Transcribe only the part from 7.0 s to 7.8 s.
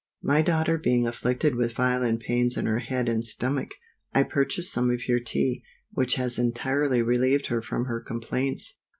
relieved her